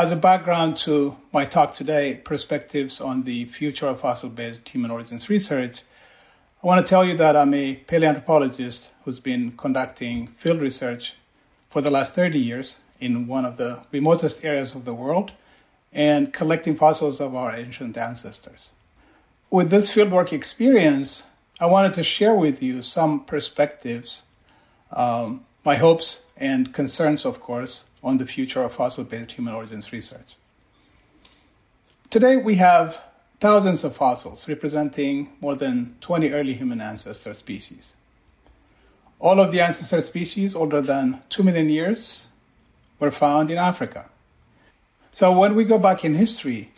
As 0.00 0.10
a 0.10 0.16
background 0.16 0.78
to 0.78 1.14
my 1.30 1.44
talk 1.44 1.74
today, 1.74 2.14
Perspectives 2.24 3.02
on 3.02 3.24
the 3.24 3.44
Future 3.44 3.86
of 3.86 4.00
Fossil 4.00 4.30
Based 4.30 4.66
Human 4.66 4.90
Origins 4.90 5.28
Research, 5.28 5.82
I 6.64 6.66
want 6.66 6.82
to 6.82 6.88
tell 6.88 7.04
you 7.04 7.12
that 7.18 7.36
I'm 7.36 7.52
a 7.52 7.76
paleoanthropologist 7.86 8.88
who's 9.04 9.20
been 9.20 9.52
conducting 9.58 10.28
field 10.28 10.62
research 10.62 11.16
for 11.68 11.82
the 11.82 11.90
last 11.90 12.14
30 12.14 12.38
years 12.38 12.78
in 12.98 13.26
one 13.26 13.44
of 13.44 13.58
the 13.58 13.80
remotest 13.92 14.42
areas 14.42 14.74
of 14.74 14.86
the 14.86 14.94
world 14.94 15.32
and 15.92 16.32
collecting 16.32 16.76
fossils 16.76 17.20
of 17.20 17.34
our 17.34 17.54
ancient 17.54 17.98
ancestors. 17.98 18.72
With 19.50 19.68
this 19.68 19.94
fieldwork 19.94 20.32
experience, 20.32 21.24
I 21.60 21.66
wanted 21.66 21.92
to 21.92 22.04
share 22.04 22.34
with 22.34 22.62
you 22.62 22.80
some 22.80 23.22
perspectives, 23.26 24.22
um, 24.92 25.44
my 25.62 25.74
hopes 25.74 26.22
and 26.38 26.72
concerns, 26.72 27.26
of 27.26 27.38
course, 27.42 27.84
on 28.02 28.18
the 28.18 28.26
future 28.26 28.62
of 28.62 28.72
fossil 28.72 29.04
based 29.04 29.32
human 29.32 29.54
origins 29.54 29.92
research. 29.92 30.36
Today, 32.08 32.36
we 32.36 32.56
have 32.56 33.00
thousands 33.38 33.84
of 33.84 33.94
fossils 33.96 34.48
representing 34.48 35.30
more 35.40 35.54
than 35.54 35.94
20 36.00 36.32
early 36.32 36.52
human 36.52 36.80
ancestor 36.80 37.32
species. 37.34 37.94
All 39.18 39.38
of 39.38 39.52
the 39.52 39.60
ancestor 39.60 40.00
species 40.00 40.54
older 40.54 40.80
than 40.80 41.20
2 41.28 41.42
million 41.42 41.68
years 41.68 42.28
were 42.98 43.10
found 43.10 43.50
in 43.50 43.58
Africa. 43.58 44.06
So, 45.12 45.36
when 45.36 45.54
we 45.54 45.64
go 45.64 45.78
back 45.78 46.04
in 46.04 46.14
history, 46.14 46.70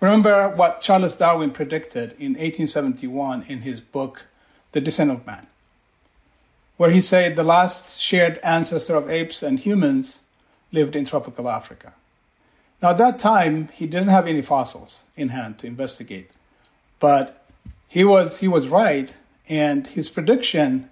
remember 0.00 0.48
what 0.50 0.80
Charles 0.80 1.14
Darwin 1.14 1.50
predicted 1.50 2.12
in 2.12 2.32
1871 2.32 3.46
in 3.48 3.62
his 3.62 3.80
book, 3.80 4.26
The 4.72 4.80
Descent 4.80 5.10
of 5.10 5.26
Man, 5.26 5.46
where 6.76 6.90
he 6.90 7.00
said 7.00 7.36
the 7.36 7.44
last 7.44 8.00
shared 8.00 8.38
ancestor 8.42 8.96
of 8.96 9.10
apes 9.10 9.42
and 9.42 9.58
humans 9.58 10.22
lived 10.72 10.96
in 10.96 11.04
tropical 11.04 11.48
Africa. 11.48 11.94
Now, 12.82 12.90
at 12.90 12.98
that 12.98 13.18
time, 13.18 13.68
he 13.72 13.86
didn't 13.86 14.08
have 14.08 14.26
any 14.26 14.42
fossils 14.42 15.02
in 15.16 15.30
hand 15.30 15.58
to 15.58 15.66
investigate, 15.66 16.30
but 17.00 17.44
he 17.88 18.04
was, 18.04 18.40
he 18.40 18.48
was 18.48 18.68
right, 18.68 19.12
and 19.48 19.86
his 19.86 20.08
prediction 20.08 20.90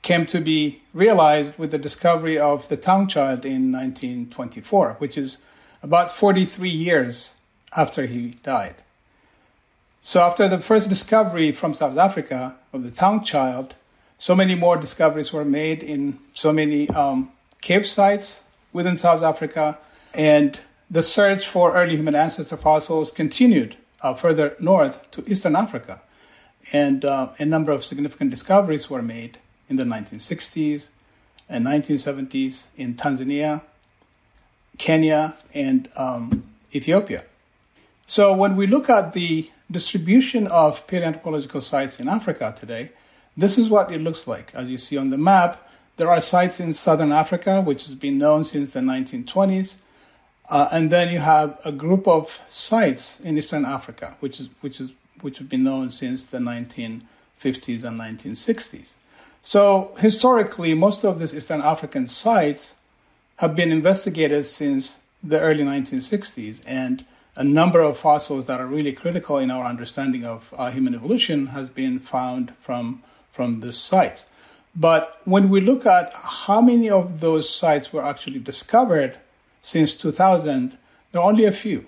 came 0.00 0.26
to 0.26 0.40
be 0.40 0.80
realized 0.92 1.56
with 1.58 1.70
the 1.70 1.78
discovery 1.78 2.38
of 2.38 2.68
the 2.68 2.76
Taung 2.76 3.08
child 3.08 3.44
in 3.44 3.70
1924, 3.70 4.96
which 4.98 5.16
is 5.16 5.38
about 5.82 6.10
43 6.10 6.68
years 6.68 7.34
after 7.76 8.06
he 8.06 8.38
died. 8.42 8.74
So, 10.00 10.20
after 10.20 10.48
the 10.48 10.60
first 10.60 10.88
discovery 10.88 11.52
from 11.52 11.74
South 11.74 11.96
Africa 11.96 12.56
of 12.72 12.82
the 12.82 12.90
Taung 12.90 13.24
child, 13.24 13.76
so 14.18 14.34
many 14.34 14.56
more 14.56 14.76
discoveries 14.76 15.32
were 15.32 15.44
made 15.44 15.82
in 15.82 16.18
so 16.34 16.52
many 16.52 16.88
um, 16.90 17.30
cave 17.60 17.86
sites 17.86 18.41
within 18.72 18.96
South 18.96 19.22
Africa, 19.22 19.78
and 20.14 20.60
the 20.90 21.02
search 21.02 21.48
for 21.48 21.74
early 21.74 21.96
human 21.96 22.14
ancestor 22.14 22.56
fossils 22.56 23.10
continued 23.10 23.76
uh, 24.02 24.14
further 24.14 24.56
north 24.60 25.10
to 25.12 25.24
Eastern 25.30 25.56
Africa. 25.56 26.00
And 26.72 27.04
uh, 27.04 27.30
a 27.38 27.44
number 27.44 27.72
of 27.72 27.84
significant 27.84 28.30
discoveries 28.30 28.88
were 28.90 29.02
made 29.02 29.38
in 29.68 29.76
the 29.76 29.84
1960s 29.84 30.88
and 31.48 31.66
1970s 31.66 32.68
in 32.76 32.94
Tanzania, 32.94 33.62
Kenya, 34.78 35.34
and 35.54 35.88
um, 35.96 36.44
Ethiopia. 36.74 37.24
So 38.06 38.32
when 38.32 38.56
we 38.56 38.66
look 38.66 38.90
at 38.90 39.12
the 39.12 39.50
distribution 39.70 40.46
of 40.46 40.86
paleoanthropological 40.86 41.62
sites 41.62 41.98
in 41.98 42.08
Africa 42.08 42.52
today, 42.54 42.90
this 43.36 43.56
is 43.56 43.70
what 43.70 43.90
it 43.92 44.00
looks 44.00 44.26
like. 44.26 44.50
As 44.54 44.68
you 44.68 44.76
see 44.76 44.98
on 44.98 45.10
the 45.10 45.18
map, 45.18 45.66
there 45.96 46.08
are 46.08 46.20
sites 46.20 46.58
in 46.60 46.72
southern 46.72 47.12
Africa, 47.12 47.60
which 47.60 47.84
has 47.84 47.94
been 47.94 48.18
known 48.18 48.44
since 48.44 48.70
the 48.70 48.80
1920s. 48.80 49.76
Uh, 50.48 50.68
and 50.72 50.90
then 50.90 51.12
you 51.12 51.18
have 51.18 51.58
a 51.64 51.72
group 51.72 52.06
of 52.08 52.40
sites 52.48 53.20
in 53.20 53.38
Eastern 53.38 53.64
Africa, 53.64 54.16
which 54.20 54.40
is 54.40 54.48
which 54.60 54.80
is 54.80 54.92
which 55.20 55.38
have 55.38 55.48
been 55.48 55.62
known 55.62 55.90
since 55.90 56.24
the 56.24 56.38
1950s 56.38 57.84
and 57.84 58.00
1960s. 58.00 58.94
So 59.42 59.92
historically, 59.98 60.74
most 60.74 61.04
of 61.04 61.18
these 61.18 61.34
Eastern 61.34 61.60
African 61.60 62.06
sites 62.06 62.74
have 63.36 63.54
been 63.54 63.72
investigated 63.72 64.44
since 64.46 64.98
the 65.22 65.40
early 65.40 65.64
1960s, 65.64 66.62
and 66.66 67.04
a 67.36 67.44
number 67.44 67.80
of 67.80 67.96
fossils 67.96 68.46
that 68.46 68.60
are 68.60 68.66
really 68.66 68.92
critical 68.92 69.38
in 69.38 69.50
our 69.50 69.64
understanding 69.64 70.24
of 70.24 70.52
uh, 70.58 70.70
human 70.70 70.94
evolution 70.94 71.46
has 71.46 71.68
been 71.68 71.98
found 71.98 72.54
from 72.60 73.02
from 73.30 73.60
these 73.60 73.78
sites. 73.78 74.26
But 74.74 75.20
when 75.24 75.50
we 75.50 75.60
look 75.60 75.84
at 75.84 76.12
how 76.14 76.60
many 76.60 76.88
of 76.88 77.20
those 77.20 77.48
sites 77.48 77.92
were 77.92 78.04
actually 78.04 78.38
discovered 78.38 79.18
since 79.60 79.94
2000, 79.94 80.78
there 81.12 81.20
are 81.20 81.28
only 81.28 81.44
a 81.44 81.52
few. 81.52 81.86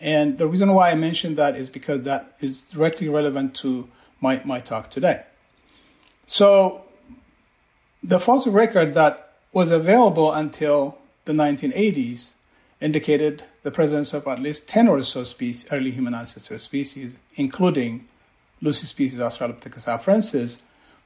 And 0.00 0.38
the 0.38 0.46
reason 0.46 0.72
why 0.74 0.90
I 0.90 0.94
mentioned 0.94 1.36
that 1.36 1.56
is 1.56 1.70
because 1.70 2.02
that 2.02 2.36
is 2.40 2.62
directly 2.62 3.08
relevant 3.08 3.54
to 3.56 3.88
my, 4.20 4.40
my 4.44 4.60
talk 4.60 4.90
today. 4.90 5.22
So, 6.26 6.82
the 8.02 8.18
fossil 8.20 8.52
record 8.52 8.94
that 8.94 9.32
was 9.52 9.70
available 9.70 10.32
until 10.32 10.98
the 11.24 11.32
1980s 11.32 12.32
indicated 12.80 13.44
the 13.62 13.70
presence 13.70 14.12
of 14.12 14.26
at 14.26 14.40
least 14.40 14.66
10 14.66 14.88
or 14.88 15.02
so 15.02 15.24
species, 15.24 15.70
early 15.72 15.90
human 15.90 16.14
ancestor 16.14 16.58
species, 16.58 17.16
including 17.36 18.06
Lucy 18.60 18.86
species 18.86 19.18
Australopithecus 19.18 19.86
afarensis, 19.86 20.58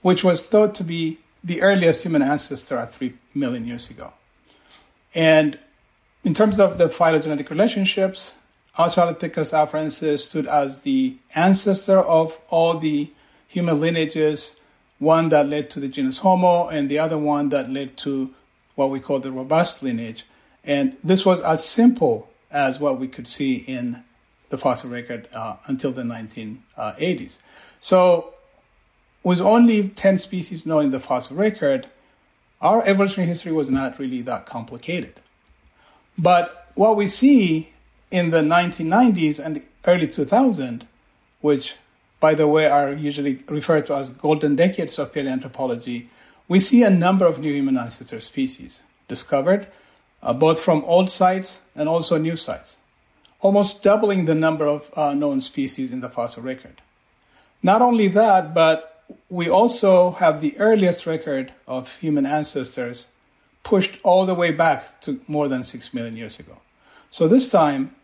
which 0.03 0.25
was 0.25 0.47
thought 0.47 0.75
to 0.77 0.85
be 0.85 1.19
the 1.43 1.63
earliest 1.63 2.03
human 2.03 2.23
ancestor 2.23 2.77
at 2.79 2.91
3 2.91 3.15
million 3.35 3.67
years 3.67 3.91
ago. 3.91 4.13
And 5.15 5.59
in 6.25 6.35
terms 6.35 6.61
of 6.61 6.79
the 6.79 6.89
phylogenetic 6.89 7.51
relationships, 7.51 8.35
Australopithecus 8.79 9.53
afarensis 9.53 10.21
stood 10.21 10.47
as 10.47 10.83
the 10.83 11.17
ancestor 11.35 11.99
of 11.99 12.39
all 12.49 12.79
the 12.79 13.11
human 13.49 13.81
lineages, 13.81 14.57
one 14.99 15.31
that 15.31 15.49
led 15.49 15.71
to 15.71 15.81
the 15.81 15.89
genus 15.89 16.19
Homo, 16.19 16.69
and 16.69 16.89
the 16.89 16.99
other 16.99 17.19
one 17.19 17.49
that 17.49 17.71
led 17.71 17.97
to 17.99 18.33
what 18.75 18.91
we 18.91 19.01
call 19.01 19.19
the 19.19 19.33
robust 19.33 19.83
lineage. 19.83 20.25
And 20.65 20.97
this 21.03 21.25
was 21.25 21.41
as 21.41 21.65
simple 21.65 22.29
as 22.51 22.79
what 22.79 23.01
we 23.01 23.09
could 23.09 23.27
see 23.27 23.57
in 23.57 24.05
the 24.51 24.59
fossil 24.59 24.91
record 24.91 25.29
uh, 25.33 25.57
until 25.67 25.91
the 25.91 26.03
1980s. 26.03 27.39
So 27.81 28.35
with 29.29 29.43
only 29.43 29.91
10 29.91 30.17
species 30.17 30.65
known 30.65 30.87
in 30.87 30.91
the 30.91 30.99
fossil 30.99 31.37
record, 31.37 31.87
our 32.63 32.83
evolutionary 32.87 33.29
history 33.29 33.53
was 33.53 33.69
not 33.69 33.99
really 33.99 34.23
that 34.23 34.47
complicated. 34.47 35.21
But 36.17 36.71
what 36.77 36.97
we 36.97 37.09
see 37.09 37.69
in 38.11 38.31
the 38.31 38.41
1990s 38.41 39.39
and 39.39 39.61
early 39.85 40.07
2000s, 40.07 40.85
which, 41.43 41.77
by 42.21 42.33
the 42.35 42.47
way, 42.49 42.69
are 42.69 42.91
usually 42.91 43.41
referred 43.51 43.87
to 43.89 43.97
as 43.97 44.13
golden 44.13 44.57
decades 44.57 44.99
of 44.99 45.13
paleoanthropology, 45.13 46.07
we 46.49 46.59
see 46.59 46.83
a 46.83 46.89
number 46.89 47.27
of 47.27 47.39
new 47.39 47.53
human 47.53 47.77
ancestor 47.77 48.21
species 48.21 48.81
discovered, 49.09 49.67
uh, 50.23 50.33
both 50.33 50.59
from 50.59 50.83
old 50.85 51.11
sites 51.11 51.61
and 51.77 51.87
also 51.87 52.17
new 52.17 52.35
sites, 52.35 52.79
almost 53.41 53.83
doubling 53.83 54.25
the 54.25 54.35
number 54.35 54.67
of 54.67 54.91
uh, 54.97 55.13
known 55.13 55.43
species 55.43 55.93
in 55.93 56.01
the 56.01 56.09
fossil 56.09 56.43
record. 56.43 56.81
Not 57.63 57.83
only 57.83 58.09
that, 58.09 58.55
but 58.55 58.98
we 59.29 59.49
also 59.49 60.13
have 60.13 60.41
the 60.41 60.57
earliest 60.59 61.07
record 61.07 61.53
of 61.67 61.99
human 61.99 62.27
ancestors 62.27 63.09
pushed 63.63 63.99
all 64.03 64.25
the 64.25 64.35
way 64.35 64.51
back 64.51 65.01
to 65.03 65.21
more 65.29 65.49
than 65.49 65.63
6 65.63 65.93
million 65.93 66.17
years 66.17 66.39
ago. 66.39 66.57
So 67.11 67.29
this 67.29 67.51
time, 67.51 67.95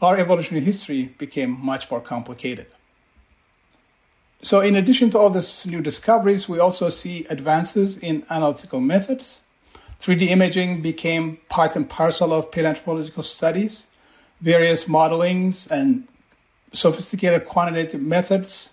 our 0.00 0.16
evolutionary 0.16 0.64
history 0.64 1.14
became 1.18 1.58
much 1.64 1.90
more 1.90 2.00
complicated. 2.00 2.66
So, 4.44 4.60
in 4.60 4.74
addition 4.74 5.10
to 5.10 5.18
all 5.18 5.30
these 5.30 5.64
new 5.66 5.80
discoveries, 5.80 6.48
we 6.48 6.58
also 6.58 6.88
see 6.88 7.26
advances 7.30 7.96
in 7.98 8.26
analytical 8.28 8.80
methods. 8.80 9.40
3D 10.00 10.22
imaging 10.22 10.82
became 10.82 11.36
part 11.48 11.76
and 11.76 11.88
parcel 11.88 12.32
of 12.32 12.50
paleoanthropological 12.50 13.22
studies. 13.22 13.86
Various 14.40 14.86
modelings 14.86 15.70
and 15.70 16.08
sophisticated 16.72 17.46
quantitative 17.46 18.02
methods 18.02 18.70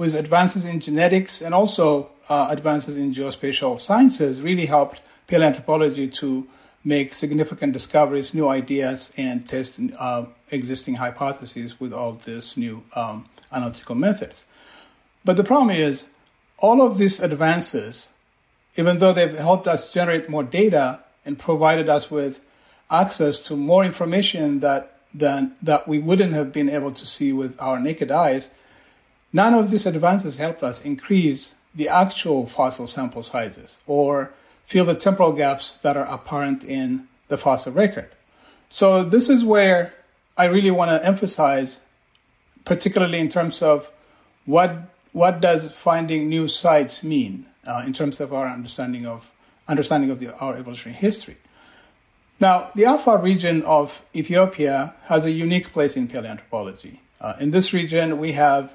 with 0.00 0.14
advances 0.14 0.64
in 0.64 0.80
genetics 0.80 1.42
and 1.42 1.52
also 1.52 2.08
uh, 2.30 2.46
advances 2.48 2.96
in 2.96 3.12
geospatial 3.12 3.78
sciences 3.78 4.40
really 4.40 4.64
helped 4.64 5.02
paleoanthropology 5.28 6.10
to 6.10 6.46
make 6.82 7.12
significant 7.12 7.74
discoveries, 7.74 8.32
new 8.32 8.48
ideas, 8.48 9.12
and 9.18 9.46
test 9.46 9.78
uh, 9.98 10.24
existing 10.52 10.94
hypotheses 10.94 11.78
with 11.78 11.92
all 11.92 12.14
these 12.14 12.56
new 12.56 12.82
um, 12.94 13.26
analytical 13.52 13.94
methods. 13.94 14.46
But 15.22 15.36
the 15.36 15.44
problem 15.44 15.68
is, 15.68 16.08
all 16.56 16.80
of 16.80 16.96
these 16.96 17.20
advances, 17.20 18.08
even 18.78 19.00
though 19.00 19.12
they've 19.12 19.36
helped 19.36 19.68
us 19.68 19.92
generate 19.92 20.30
more 20.30 20.44
data 20.44 21.00
and 21.26 21.38
provided 21.38 21.90
us 21.90 22.10
with 22.10 22.40
access 22.90 23.38
to 23.48 23.54
more 23.54 23.84
information 23.84 24.60
that 24.60 24.96
than 25.12 25.52
that 25.60 25.86
we 25.86 25.98
wouldn't 25.98 26.32
have 26.32 26.52
been 26.52 26.70
able 26.70 26.92
to 26.92 27.04
see 27.04 27.34
with 27.34 27.60
our 27.60 27.78
naked 27.78 28.10
eyes, 28.10 28.48
none 29.32 29.54
of 29.54 29.70
these 29.70 29.86
advances 29.86 30.36
helped 30.36 30.62
us 30.62 30.84
increase 30.84 31.54
the 31.74 31.88
actual 31.88 32.46
fossil 32.46 32.86
sample 32.86 33.22
sizes 33.22 33.80
or 33.86 34.32
fill 34.66 34.84
the 34.84 34.94
temporal 34.94 35.32
gaps 35.32 35.78
that 35.78 35.96
are 35.96 36.06
apparent 36.06 36.64
in 36.64 37.06
the 37.28 37.38
fossil 37.38 37.72
record. 37.72 38.10
So 38.68 39.02
this 39.02 39.28
is 39.28 39.44
where 39.44 39.94
I 40.36 40.46
really 40.46 40.70
want 40.70 40.90
to 40.90 41.04
emphasize, 41.04 41.80
particularly 42.64 43.18
in 43.18 43.28
terms 43.28 43.62
of 43.62 43.90
what 44.46 44.76
what 45.12 45.40
does 45.40 45.72
finding 45.72 46.28
new 46.28 46.46
sites 46.46 47.02
mean 47.02 47.46
uh, 47.66 47.82
in 47.84 47.92
terms 47.92 48.20
of 48.20 48.32
our 48.32 48.46
understanding 48.46 49.06
of 49.06 49.30
understanding 49.66 50.10
of 50.10 50.18
the, 50.18 50.34
our 50.38 50.56
evolutionary 50.56 50.96
history. 50.98 51.36
Now, 52.40 52.70
the 52.74 52.84
Afar 52.84 53.20
region 53.20 53.62
of 53.62 54.02
Ethiopia 54.14 54.94
has 55.04 55.24
a 55.24 55.30
unique 55.30 55.72
place 55.72 55.96
in 55.96 56.08
paleoanthropology. 56.08 56.98
Uh, 57.20 57.34
in 57.38 57.50
this 57.50 57.72
region, 57.72 58.18
we 58.18 58.32
have 58.32 58.74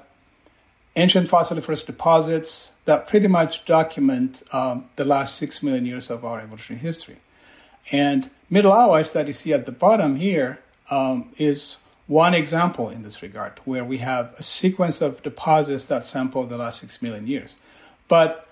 ancient 0.96 1.28
fossiliferous 1.28 1.84
deposits 1.84 2.72
that 2.86 3.06
pretty 3.06 3.28
much 3.28 3.64
document 3.64 4.42
um, 4.52 4.86
the 4.96 5.04
last 5.04 5.36
six 5.36 5.62
million 5.62 5.84
years 5.84 6.10
of 6.10 6.24
our 6.24 6.40
evolutionary 6.40 6.80
history. 6.80 7.18
And 7.92 8.30
Middle 8.48 8.72
Awash 8.72 9.10
that 9.10 9.26
you 9.26 9.32
see 9.32 9.52
at 9.52 9.66
the 9.66 9.72
bottom 9.72 10.16
here 10.16 10.58
um, 10.90 11.30
is 11.36 11.78
one 12.06 12.34
example 12.34 12.88
in 12.88 13.02
this 13.02 13.22
regard, 13.22 13.60
where 13.64 13.84
we 13.84 13.98
have 13.98 14.34
a 14.38 14.42
sequence 14.42 15.00
of 15.00 15.22
deposits 15.22 15.84
that 15.86 16.06
sample 16.06 16.44
the 16.46 16.56
last 16.56 16.80
six 16.80 17.02
million 17.02 17.26
years. 17.26 17.56
But 18.08 18.48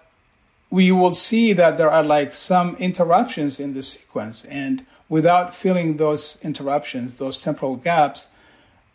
we 0.70 0.90
will 0.90 1.14
see 1.14 1.52
that 1.52 1.78
there 1.78 1.90
are 1.90 2.02
like 2.02 2.34
some 2.34 2.74
interruptions 2.76 3.60
in 3.60 3.74
the 3.74 3.82
sequence, 3.82 4.44
and 4.44 4.84
without 5.08 5.54
filling 5.54 5.98
those 5.98 6.38
interruptions, 6.42 7.14
those 7.14 7.38
temporal 7.38 7.76
gaps, 7.76 8.26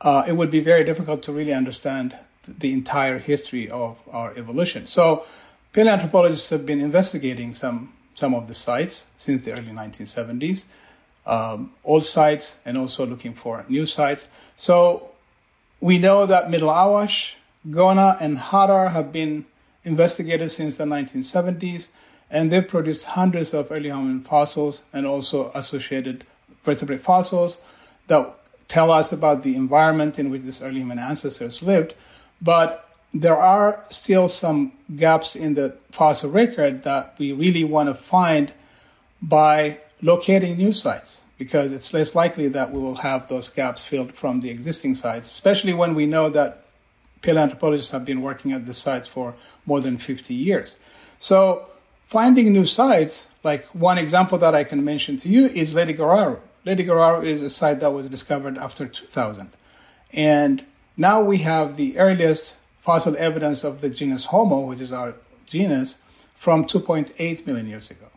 uh, 0.02 0.24
it 0.28 0.34
would 0.34 0.52
be 0.52 0.60
very 0.60 0.84
difficult 0.84 1.24
to 1.24 1.32
really 1.32 1.54
understand 1.54 2.16
the 2.60 2.74
entire 2.74 3.20
history 3.20 3.70
of 3.70 4.00
our 4.12 4.34
evolution. 4.38 4.88
So, 4.88 5.26
paleoanthropologists 5.74 6.50
have 6.50 6.66
been 6.66 6.82
investigating 6.82 7.54
some 7.54 7.94
some 8.16 8.34
of 8.34 8.48
the 8.48 8.54
sites 8.54 9.06
since 9.16 9.46
the 9.46 9.54
early 9.54 9.72
1970s, 9.72 10.66
um, 11.26 11.72
old 11.86 12.04
sites, 12.04 12.58
and 12.66 12.78
also 12.78 13.06
looking 13.06 13.34
for 13.34 13.66
new 13.70 13.86
sites. 13.86 14.28
So, 14.58 15.12
we 15.80 15.98
know 15.98 16.26
that 16.26 16.50
Middle 16.50 16.70
Awash, 16.70 17.38
Gona, 17.68 18.18
and 18.20 18.38
Hadar 18.38 18.92
have 18.92 19.12
been 19.12 19.46
investigated 19.86 20.52
since 20.52 20.76
the 20.76 20.84
1970s 20.84 21.90
and 22.30 22.52
they've 22.52 22.68
produced 22.68 23.06
hundreds 23.06 23.54
of 23.54 23.72
early 23.72 23.90
hominin 23.90 24.24
fossils 24.24 24.82
and 24.94 25.06
also 25.06 25.52
associated 25.56 26.26
vertebrate 26.64 27.02
fossils 27.02 27.58
that 28.08 28.36
tell 28.68 28.92
us 28.92 29.12
about 29.12 29.42
the 29.42 29.56
environment 29.56 30.20
in 30.20 30.30
which 30.30 30.44
these 30.44 30.62
early 30.62 30.80
human 30.80 31.00
ancestors 31.00 31.64
lived. 31.64 31.94
But 32.42 32.90
there 33.14 33.36
are 33.36 33.84
still 33.90 34.28
some 34.28 34.74
gaps 34.96 35.36
in 35.36 35.56
the 35.56 35.76
fossil 35.92 36.32
record 36.32 36.84
that 36.84 37.16
we 37.18 37.32
really 37.32 37.64
want 37.64 37.90
to 37.90 37.96
find 37.96 38.54
by 39.22 39.80
locating 40.02 40.58
new 40.58 40.72
sites 40.72 41.24
because 41.38 41.72
it's 41.72 41.94
less 41.94 42.16
likely 42.16 42.48
that 42.50 42.72
we 42.72 42.80
will 42.80 42.96
have 42.96 43.28
those 43.28 43.50
gaps 43.50 43.84
filled 43.84 44.14
from 44.14 44.42
the 44.42 44.50
existing 44.50 44.94
sites, 44.94 45.32
especially 45.32 45.74
when 45.74 45.96
we 45.96 46.06
know 46.06 46.30
that 46.30 46.66
paleoanthropologists 47.22 47.92
have 47.92 48.06
been 48.06 48.22
working 48.22 48.52
at 48.52 48.66
the 48.66 48.74
sites 48.74 49.08
for 49.08 49.36
more 49.66 49.82
than 49.82 49.98
50 49.98 50.34
years. 50.34 50.78
So 51.20 51.70
finding 52.08 52.52
new 52.52 52.66
sites, 52.66 53.28
like 53.44 53.66
one 53.68 53.98
example 53.98 54.38
that 54.38 54.54
I 54.54 54.64
can 54.64 54.84
mention 54.84 55.18
to 55.18 55.30
you 55.30 55.46
is 55.48 55.74
Ledi-Geraru. 55.74 56.40
Lady 56.66 56.84
Geraru 56.84 57.26
is 57.26 57.42
a 57.42 57.50
site 57.50 57.80
that 57.80 57.92
was 57.92 58.08
discovered 58.10 58.58
after 58.58 58.86
2000. 58.86 59.50
And 60.12 60.66
now 61.00 61.22
we 61.22 61.38
have 61.38 61.78
the 61.78 61.98
earliest 61.98 62.58
fossil 62.82 63.16
evidence 63.18 63.64
of 63.64 63.80
the 63.80 63.90
genus 63.90 64.26
Homo, 64.26 64.60
which 64.66 64.82
is 64.82 64.92
our 64.92 65.16
genus, 65.46 65.96
from 66.36 66.66
2.8 66.66 67.48
million 67.48 67.68
years 67.68 67.90
ago. 67.90 68.08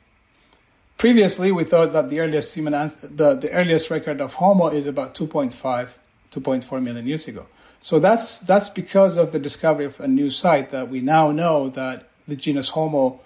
Previously, 0.98 1.52
we 1.52 1.62
thought 1.62 1.92
that 1.92 2.10
the 2.10 2.18
earliest 2.18 2.54
human, 2.54 2.90
the, 3.00 3.34
the 3.34 3.50
earliest 3.52 3.88
record 3.88 4.20
of 4.20 4.34
Homo 4.34 4.66
is 4.66 4.86
about 4.86 5.14
2.5, 5.14 5.90
2.4 6.32 6.82
million 6.82 7.06
years 7.06 7.28
ago. 7.28 7.46
So 7.80 8.00
that's 8.00 8.38
that's 8.38 8.68
because 8.68 9.16
of 9.16 9.30
the 9.30 9.38
discovery 9.38 9.84
of 9.84 10.00
a 10.00 10.08
new 10.08 10.30
site 10.30 10.70
that 10.70 10.88
we 10.88 11.00
now 11.00 11.30
know 11.30 11.68
that 11.70 12.08
the 12.26 12.36
genus 12.36 12.70
Homo 12.70 13.20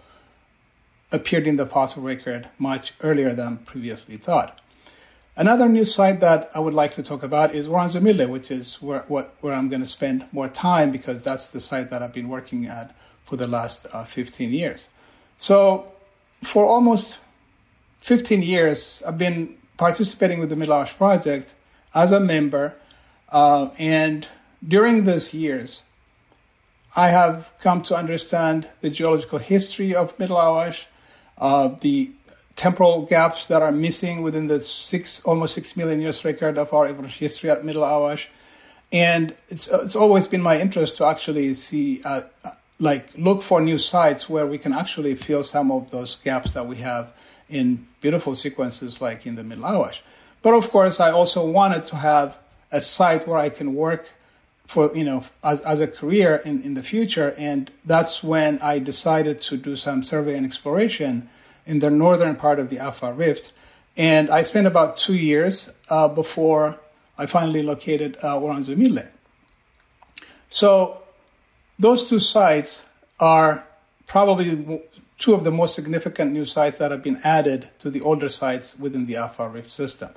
appeared 1.13 1.47
in 1.47 1.57
the 1.57 1.67
fossil 1.67 2.03
record 2.03 2.49
much 2.59 2.93
earlier 3.03 3.33
than 3.33 3.59
previously 3.59 4.19
thought. 4.19 4.61
Another 5.39 5.69
new 5.69 5.85
site 5.85 6.21
that 6.21 6.51
I 6.55 6.61
would 6.61 6.73
like 6.73 6.93
to 6.93 7.03
talk 7.03 7.23
about 7.23 7.55
is 7.55 7.69
Woranso-Mille, 7.69 8.27
which 8.27 8.51
is 8.51 8.81
where, 8.81 9.05
what, 9.07 9.35
where 9.43 9.53
I'm 9.53 9.69
going 9.69 9.83
to 9.83 9.87
spend 9.87 10.25
more 10.33 10.49
time 10.49 10.91
because 10.91 11.23
that's 11.23 11.49
the 11.49 11.61
site 11.61 11.91
that 11.91 12.03
I've 12.03 12.15
been 12.15 12.31
working 12.31 12.67
at 12.67 12.97
for 13.25 13.37
the 13.37 13.47
last 13.47 13.87
uh, 13.93 14.05
15 14.05 14.51
years. 14.51 14.89
So, 15.37 15.93
for 16.43 16.65
almost 16.65 17.19
15 18.01 18.43
years, 18.43 19.03
I've 19.07 19.19
been 19.19 19.57
participating 19.77 20.41
with 20.41 20.49
the 20.49 20.57
Middle 20.57 20.75
Awash 20.75 20.97
Project 20.97 21.55
as 21.95 22.13
a 22.13 22.21
member, 22.21 22.79
uh, 23.29 23.69
and 23.79 24.27
during 24.67 25.05
these 25.05 25.35
years, 25.35 25.83
I 26.95 27.09
have 27.09 27.53
come 27.61 27.83
to 27.83 27.97
understand 27.97 28.69
the 28.81 28.89
geological 28.89 29.39
history 29.39 29.95
of 29.95 30.19
Middle 30.19 30.39
Awash, 30.39 30.87
uh, 31.37 31.69
the 31.69 32.13
temporal 32.57 33.03
gaps 33.03 33.47
that 33.47 33.63
are 33.63 33.71
missing 33.71 34.23
within 34.23 34.49
the 34.49 34.61
six 34.61 35.23
almost 35.25 35.55
six 35.55 35.77
million 35.77 36.01
years 36.01 36.25
record 36.25 36.59
of 36.59 36.73
our 36.73 36.93
history 37.07 37.51
at 37.51 37.65
Middle 37.65 37.85
Awash, 37.85 38.29
and 38.91 39.37
it's 39.49 39.69
it's 39.69 39.95
always 39.95 40.27
been 40.27 40.43
my 40.43 40.59
interest 40.59 40.97
to 40.97 41.05
actually 41.05 41.55
see 41.55 42.03
uh, 42.03 42.23
like 42.81 43.09
look 43.17 43.43
for 43.43 43.61
new 43.61 43.79
sites 43.79 44.29
where 44.29 44.47
we 44.47 44.59
can 44.59 44.73
actually 44.73 45.15
fill 45.15 45.45
some 45.45 45.71
of 45.71 45.91
those 45.91 46.17
gaps 46.17 46.53
that 46.55 46.67
we 46.67 46.77
have 46.77 47.13
in 47.49 47.87
beautiful 48.01 48.35
sequences 48.35 49.01
like 49.01 49.27
in 49.27 49.37
the 49.37 49.45
Middle 49.45 49.67
Awash. 49.67 50.03
But 50.43 50.55
of 50.55 50.71
course, 50.71 50.99
I 50.99 51.11
also 51.11 51.47
wanted 51.47 51.87
to 51.89 51.97
have 51.97 52.39
a 52.73 52.81
site 52.81 53.29
where 53.29 53.39
I 53.39 53.51
can 53.51 53.75
work 53.75 54.13
for 54.67 54.95
you 54.97 55.05
know 55.05 55.23
as, 55.45 55.61
as 55.63 55.81
a 55.81 55.87
career 55.87 56.37
in, 56.45 56.63
in 56.63 56.75
the 56.75 56.83
future 56.83 57.35
and 57.39 57.71
that's 57.85 58.23
when 58.23 58.59
i 58.59 58.79
decided 58.81 59.41
to 59.41 59.57
do 59.57 59.77
some 59.77 60.03
survey 60.03 60.37
and 60.37 60.45
exploration 60.45 61.29
in 61.67 61.81
the 61.81 61.91
northern 61.91 62.37
part 62.37 62.59
of 62.59 62.71
the 62.71 62.77
afar 62.77 63.13
rift 63.13 63.53
and 63.97 64.31
i 64.31 64.43
spent 64.43 64.67
about 64.67 64.97
two 64.97 65.17
years 65.17 65.73
uh, 65.89 66.09
before 66.09 66.79
i 67.19 67.27
finally 67.27 67.63
located 67.63 68.17
uh, 68.23 68.37
Woranso-Mille. 68.37 69.07
so 70.51 71.03
those 71.79 72.09
two 72.09 72.19
sites 72.19 72.85
are 73.21 73.67
probably 74.07 74.81
two 75.19 75.35
of 75.35 75.45
the 75.45 75.51
most 75.51 75.75
significant 75.75 76.33
new 76.33 76.45
sites 76.45 76.79
that 76.79 76.91
have 76.91 77.03
been 77.03 77.21
added 77.25 77.69
to 77.79 77.91
the 77.91 78.01
older 78.01 78.29
sites 78.29 78.79
within 78.79 79.07
the 79.07 79.15
afar 79.15 79.49
rift 79.49 79.71
system 79.71 80.11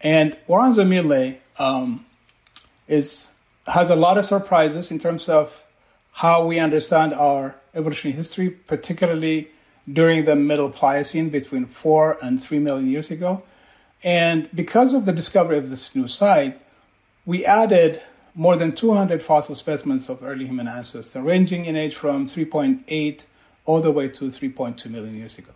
and 0.00 0.36
Woranso-Mille 0.46 1.38
um, 1.58 2.06
is 2.86 3.30
has 3.66 3.90
a 3.90 3.96
lot 3.96 4.16
of 4.16 4.24
surprises 4.24 4.90
in 4.90 4.98
terms 4.98 5.28
of 5.28 5.62
how 6.12 6.46
we 6.46 6.58
understand 6.58 7.12
our 7.12 7.54
evolutionary 7.74 8.16
history, 8.16 8.50
particularly 8.50 9.48
during 9.92 10.24
the 10.24 10.36
Middle 10.36 10.70
Pliocene 10.70 11.28
between 11.30 11.66
4 11.66 12.18
and 12.22 12.42
3 12.42 12.58
million 12.58 12.88
years 12.88 13.10
ago. 13.10 13.42
And 14.02 14.48
because 14.54 14.92
of 14.92 15.06
the 15.06 15.12
discovery 15.12 15.58
of 15.58 15.70
this 15.70 15.94
new 15.94 16.08
site, 16.08 16.60
we 17.26 17.44
added 17.44 18.00
more 18.34 18.56
than 18.56 18.72
200 18.72 19.22
fossil 19.22 19.54
specimens 19.54 20.08
of 20.08 20.22
early 20.22 20.46
human 20.46 20.68
ancestors, 20.68 21.16
ranging 21.16 21.64
in 21.64 21.76
age 21.76 21.94
from 21.94 22.26
3.8 22.26 23.24
all 23.64 23.80
the 23.80 23.90
way 23.90 24.08
to 24.08 24.26
3.2 24.26 24.86
million 24.90 25.14
years 25.14 25.38
ago. 25.38 25.52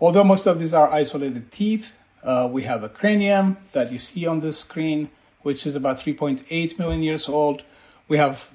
Although 0.00 0.24
most 0.24 0.46
of 0.46 0.58
these 0.58 0.74
are 0.74 0.90
isolated 0.90 1.52
teeth, 1.52 1.96
uh, 2.22 2.48
we 2.50 2.62
have 2.62 2.82
a 2.82 2.88
cranium 2.88 3.58
that 3.72 3.92
you 3.92 3.98
see 3.98 4.26
on 4.26 4.38
this 4.38 4.58
screen 4.58 5.10
which 5.42 5.66
is 5.66 5.76
about 5.76 5.98
3.8 5.98 6.78
million 6.78 7.02
years 7.02 7.28
old. 7.28 7.62
We 8.08 8.16
have 8.16 8.50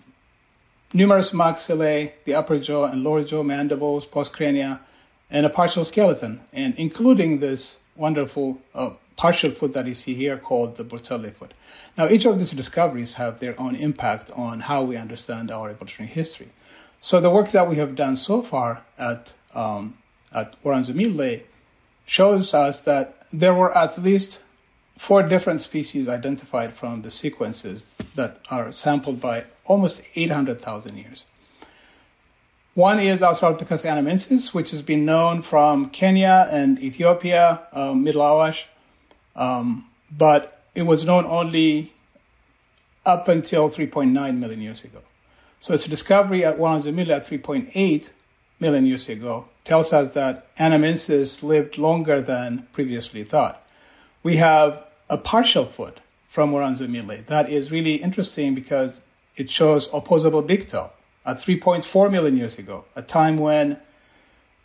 numerous 0.92 1.32
maxillae, 1.32 2.14
the 2.26 2.34
upper 2.34 2.60
jaw 2.60 2.86
and 2.86 3.04
lower 3.04 3.24
jaw 3.24 3.44
mandibles, 3.44 4.06
postcrania, 4.06 4.80
and 5.30 5.46
a 5.46 5.50
partial 5.50 5.86
skeleton, 5.86 6.42
and 6.52 6.76
including 6.76 7.40
this 7.40 7.80
wonderful 7.96 8.62
uh, 8.74 8.92
partial 9.16 9.52
foot 9.52 9.74
that 9.74 9.86
you 9.86 9.94
see 9.94 10.14
here 10.14 10.38
called 10.38 10.78
the 10.78 10.84
Burtele 10.84 11.34
foot. 11.34 11.54
Now, 11.98 12.08
each 12.08 12.26
of 12.26 12.40
these 12.40 12.52
discoveries 12.52 13.16
have 13.16 13.40
their 13.40 13.60
own 13.60 13.76
impact 13.76 14.32
on 14.32 14.62
how 14.62 14.84
we 14.84 14.96
understand 14.96 15.52
our 15.52 15.70
evolutionary 15.70 16.12
history. 16.12 16.50
So 17.02 17.20
the 17.20 17.30
work 17.30 17.52
that 17.52 17.68
we 17.68 17.76
have 17.76 17.96
done 17.96 18.16
so 18.16 18.42
far 18.42 18.84
at 18.98 19.34
um, 19.54 19.96
at 20.32 20.62
Woranso-Mille 20.64 21.42
shows 22.06 22.54
us 22.54 22.80
that 22.80 23.26
there 23.32 23.54
were 23.54 23.76
at 23.76 23.98
least 23.98 24.42
four 24.98 25.24
different 25.24 25.62
species 25.62 26.08
identified 26.08 26.74
from 26.74 27.02
the 27.02 27.12
sequences 27.12 27.84
that 28.16 28.40
are 28.50 28.72
sampled 28.72 29.22
by 29.22 29.46
almost 29.66 30.04
800,000 30.16 30.98
years. 30.98 31.26
One 32.80 33.02
is 33.02 33.20
Australopithecus 33.20 33.84
anamensis, 33.84 34.54
which 34.54 34.72
has 34.72 34.82
been 34.82 35.04
known 35.04 35.42
from 35.42 35.90
Kenya 35.90 36.48
and 36.50 36.80
Ethiopia, 36.80 37.60
uh, 37.74 37.94
Middle 37.94 38.22
Awash, 38.22 38.70
um, 39.36 39.90
but 40.10 40.64
it 40.74 40.84
was 40.84 41.04
known 41.04 41.26
only 41.26 41.92
up 43.06 43.28
until 43.28 43.70
3.9 43.70 44.38
million 44.38 44.62
years 44.62 44.86
ago. 44.86 45.02
So 45.60 45.74
its 45.74 45.88
discovery 45.88 46.46
at 46.46 46.58
Woranso-Mille 46.58 47.12
at 47.12 47.24
3.8 47.24 48.12
million 48.62 48.86
years 48.86 49.10
ago 49.10 49.50
tells 49.66 49.92
us 49.92 50.14
that 50.14 50.56
Anamensis 50.56 51.44
lived 51.44 51.78
longer 51.78 52.22
than 52.22 52.66
previously 52.72 53.26
thought. 53.26 53.62
We 54.24 54.38
have 54.38 54.86
a 55.10 55.18
partial 55.18 55.66
foot 55.66 56.00
from 56.30 56.54
Woranso-Mille 56.54 57.24
that 57.26 57.50
is 57.50 57.74
really 57.74 57.96
interesting 57.96 58.56
because 58.56 59.02
it 59.36 59.50
shows 59.50 59.90
opposable 59.92 60.42
big 60.42 60.70
toe 60.70 60.92
at 61.30 61.38
3.4 61.38 62.12
million 62.12 62.36
years 62.36 62.58
ago, 62.58 62.86
a 62.96 63.04
time 63.04 63.38
when 63.38 63.80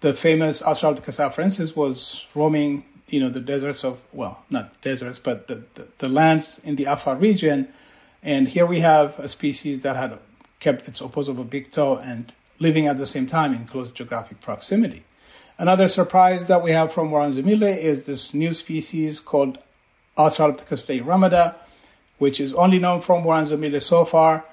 the 0.00 0.14
famous 0.14 0.62
Australopithecus 0.62 1.20
afarensis 1.20 1.76
was 1.76 2.26
roaming, 2.34 2.86
you 3.08 3.20
know, 3.20 3.28
the 3.28 3.40
deserts 3.40 3.84
of, 3.84 4.00
well, 4.14 4.42
not 4.48 4.80
deserts, 4.80 5.18
but 5.18 5.46
the, 5.46 5.62
the, 5.74 5.88
the 5.98 6.08
lands 6.08 6.62
in 6.64 6.76
the 6.76 6.84
Afar 6.84 7.16
region. 7.16 7.68
And 8.22 8.48
here 8.48 8.64
we 8.64 8.80
have 8.80 9.18
a 9.18 9.28
species 9.28 9.82
that 9.82 9.96
had 9.96 10.18
kept 10.58 10.88
its 10.88 11.02
opposable 11.02 11.44
big 11.44 11.70
toe 11.70 11.98
and 11.98 12.32
living 12.58 12.86
at 12.86 12.96
the 12.96 13.06
same 13.06 13.26
time 13.26 13.52
in 13.52 13.66
close 13.66 13.90
geographic 13.90 14.40
proximity. 14.40 15.04
Another 15.58 15.88
surprise 15.88 16.46
that 16.46 16.62
we 16.62 16.70
have 16.70 16.94
from 16.94 17.10
Woranso-Mille 17.10 17.62
is 17.64 18.06
this 18.06 18.32
new 18.32 18.54
species 18.54 19.20
called 19.20 19.58
Australopithecus 20.16 20.86
dei 20.86 21.58
which 22.16 22.40
is 22.40 22.54
only 22.54 22.78
known 22.78 23.02
from 23.02 23.22
Woranso-Mille 23.22 23.80
so 23.80 24.06
far, 24.06 24.48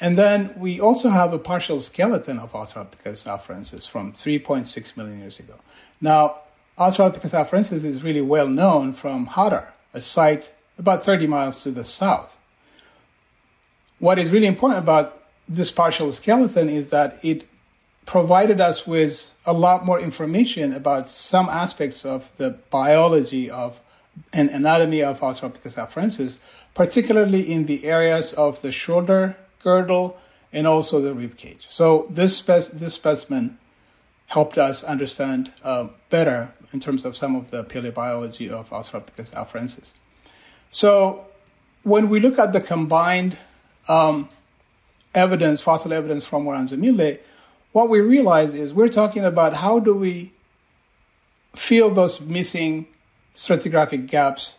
and 0.00 0.18
then 0.18 0.52
we 0.56 0.80
also 0.80 1.08
have 1.10 1.32
a 1.32 1.38
partial 1.38 1.80
skeleton 1.80 2.38
of 2.38 2.52
Australopithecus 2.52 3.26
afarensis 3.26 3.88
from 3.88 4.12
3.6 4.12 4.96
million 4.96 5.20
years 5.20 5.38
ago. 5.38 5.54
Now, 6.00 6.42
Australopithecus 6.78 7.34
afarensis 7.34 7.84
is 7.84 8.02
really 8.02 8.20
well 8.20 8.48
known 8.48 8.92
from 8.92 9.28
Hadar, 9.28 9.68
a 9.92 10.00
site 10.00 10.52
about 10.78 11.04
30 11.04 11.28
miles 11.28 11.62
to 11.62 11.70
the 11.70 11.84
south. 11.84 12.36
What 14.00 14.18
is 14.18 14.30
really 14.30 14.48
important 14.48 14.80
about 14.80 15.22
this 15.48 15.70
partial 15.70 16.10
skeleton 16.10 16.68
is 16.68 16.90
that 16.90 17.20
it 17.22 17.46
provided 18.04 18.60
us 18.60 18.86
with 18.86 19.30
a 19.46 19.52
lot 19.52 19.86
more 19.86 20.00
information 20.00 20.74
about 20.74 21.06
some 21.06 21.48
aspects 21.48 22.04
of 22.04 22.30
the 22.36 22.50
biology 22.70 23.48
of 23.48 23.80
and 24.32 24.50
anatomy 24.50 25.02
of 25.02 25.20
Australopithecus 25.20 25.76
afarensis, 25.76 26.38
particularly 26.74 27.50
in 27.50 27.66
the 27.66 27.84
areas 27.84 28.32
of 28.32 28.60
the 28.62 28.70
shoulder 28.70 29.36
girdle, 29.64 30.16
and 30.52 30.66
also 30.66 31.00
the 31.00 31.12
rib 31.12 31.36
cage. 31.36 31.66
So 31.68 32.06
this 32.10 32.36
spe- 32.36 32.70
this 32.72 32.94
specimen 32.94 33.58
helped 34.26 34.58
us 34.58 34.84
understand 34.84 35.52
uh, 35.64 35.88
better 36.10 36.52
in 36.72 36.80
terms 36.80 37.04
of 37.04 37.16
some 37.16 37.34
of 37.36 37.50
the 37.50 37.64
paleobiology 37.64 38.50
of 38.50 38.70
Australopithecus 38.70 39.32
afarensis. 39.32 39.94
So 40.70 41.26
when 41.82 42.08
we 42.08 42.20
look 42.20 42.38
at 42.38 42.52
the 42.52 42.60
combined 42.60 43.36
um, 43.88 44.28
evidence, 45.14 45.60
fossil 45.60 45.92
evidence 45.92 46.26
from 46.26 46.44
Woranso-Mille, 46.44 47.18
what 47.72 47.88
we 47.88 48.00
realize 48.00 48.54
is 48.54 48.72
we're 48.72 48.88
talking 48.88 49.24
about 49.24 49.54
how 49.54 49.78
do 49.78 49.94
we 49.94 50.32
fill 51.54 51.90
those 51.90 52.20
missing 52.20 52.86
stratigraphic 53.34 54.06
gaps 54.06 54.58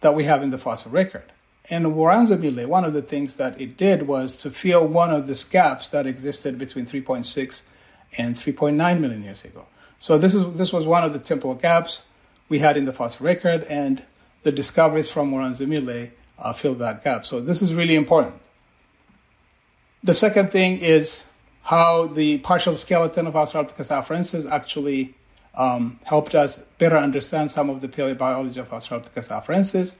that 0.00 0.14
we 0.14 0.24
have 0.24 0.42
in 0.42 0.50
the 0.50 0.58
fossil 0.58 0.90
record. 0.90 1.32
And 1.70 1.86
Woranso-Mille, 1.86 2.66
one 2.66 2.84
of 2.84 2.94
the 2.94 3.02
things 3.02 3.34
that 3.34 3.60
it 3.60 3.76
did 3.76 4.06
was 4.06 4.34
to 4.38 4.50
fill 4.50 4.86
one 4.86 5.10
of 5.10 5.26
these 5.26 5.44
gaps 5.44 5.88
that 5.88 6.06
existed 6.06 6.58
between 6.58 6.86
3.6 6.86 7.62
and 8.16 8.36
3.9 8.36 9.00
million 9.00 9.22
years 9.22 9.44
ago. 9.44 9.66
So 9.98 10.16
this 10.16 10.34
is 10.34 10.56
this 10.56 10.72
was 10.72 10.86
one 10.86 11.02
of 11.02 11.12
the 11.12 11.18
temporal 11.18 11.54
gaps 11.54 12.04
we 12.48 12.60
had 12.60 12.76
in 12.76 12.84
the 12.86 12.92
fossil 12.92 13.26
record, 13.26 13.64
and 13.64 14.02
the 14.42 14.52
discoveries 14.52 15.10
from 15.10 15.32
Woranso-Mille 15.32 16.08
uh, 16.38 16.52
filled 16.52 16.78
that 16.78 17.04
gap. 17.04 17.26
So 17.26 17.40
this 17.40 17.60
is 17.60 17.74
really 17.74 17.96
important. 17.96 18.40
The 20.02 20.14
second 20.14 20.50
thing 20.50 20.78
is 20.78 21.24
how 21.62 22.06
the 22.06 22.38
partial 22.38 22.76
skeleton 22.76 23.26
of 23.26 23.34
Australopithecus 23.34 23.90
afarensis 23.90 24.50
actually 24.50 25.14
um, 25.54 25.98
helped 26.04 26.34
us 26.34 26.58
better 26.78 26.96
understand 26.96 27.50
some 27.50 27.68
of 27.68 27.80
the 27.80 27.88
paleobiology 27.88 28.56
of 28.56 28.70
Australopithecus 28.70 29.28
afarensis 29.28 29.96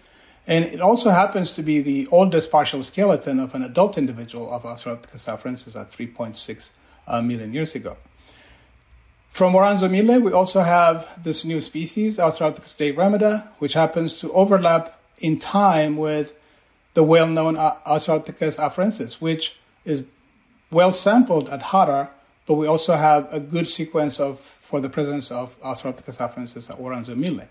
and 0.48 0.64
it 0.64 0.80
also 0.80 1.10
happens 1.10 1.52
to 1.54 1.62
be 1.62 1.82
the 1.82 2.08
oldest 2.10 2.50
partial 2.50 2.82
skeleton 2.82 3.38
of 3.38 3.54
an 3.54 3.62
adult 3.62 3.98
individual 3.98 4.50
of 4.50 4.62
Australopithecus 4.62 5.28
afarensis 5.28 5.78
at 5.78 5.90
3.6 5.92 6.70
uh, 7.06 7.20
million 7.20 7.52
years 7.52 7.74
ago. 7.74 7.98
From 9.30 9.52
Woranso-Mille, 9.52 10.20
we 10.20 10.32
also 10.32 10.62
have 10.62 11.06
this 11.22 11.44
new 11.44 11.60
species, 11.60 12.16
Australopithecus 12.16 12.78
deyiremeda, 12.78 13.46
which 13.58 13.74
happens 13.74 14.18
to 14.20 14.32
overlap 14.32 14.98
in 15.18 15.38
time 15.38 15.98
with 15.98 16.32
the 16.94 17.02
well-known 17.02 17.56
Australopithecus 17.56 18.58
afarensis, 18.58 19.20
which 19.20 19.58
is 19.84 20.04
well 20.70 20.92
sampled 20.92 21.50
at 21.50 21.60
Hadar, 21.60 22.08
but 22.46 22.54
we 22.54 22.66
also 22.66 22.96
have 22.96 23.28
a 23.30 23.38
good 23.38 23.68
sequence 23.68 24.18
of 24.18 24.40
for 24.62 24.80
the 24.80 24.88
presence 24.88 25.30
of 25.30 25.54
Australopithecus 25.60 26.18
afarensis 26.18 26.70
at 26.70 26.78
Woranso-Mille. 26.78 27.48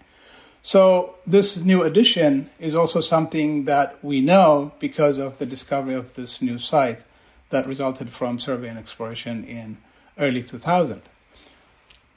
So 0.61 1.15
this 1.25 1.57
new 1.57 1.83
addition 1.83 2.49
is 2.59 2.75
also 2.75 2.99
something 2.99 3.65
that 3.65 4.03
we 4.03 4.21
know 4.21 4.73
because 4.79 5.17
of 5.17 5.37
the 5.37 5.45
discovery 5.45 5.95
of 5.95 6.15
this 6.15 6.41
new 6.41 6.57
site 6.57 7.03
that 7.49 7.67
resulted 7.67 8.09
from 8.09 8.39
survey 8.39 8.67
and 8.67 8.77
exploration 8.77 9.43
in 9.45 9.77
early 10.17 10.43
2000. 10.43 11.01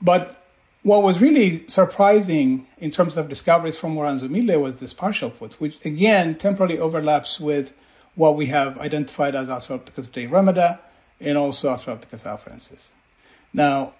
But 0.03 0.43
what 0.83 1.03
was 1.03 1.21
really 1.21 1.69
surprising 1.69 2.67
in 2.79 2.91
terms 2.91 3.17
of 3.17 3.29
discoveries 3.29 3.77
from 3.77 3.95
Woranso-Mille 3.95 4.59
was 4.59 4.77
this 4.77 4.95
partial 4.95 5.31
foot, 5.31 5.61
which 5.61 5.85
again 5.85 6.35
temporarily 6.35 6.79
overlaps 6.79 7.39
with 7.39 7.73
what 8.15 8.35
we 8.35 8.47
have 8.47 8.79
identified 8.79 9.35
as 9.35 9.49
Australopithecus 9.49 10.09
deyiremeda 10.09 10.79
and 11.21 11.37
also 11.37 11.73
Australopithecus 11.73 12.25
afarensis. 12.25 12.89
Now, 13.53 13.93